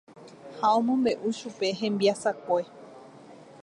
[0.59, 2.61] Ha omombe'u chupe hembiasakue.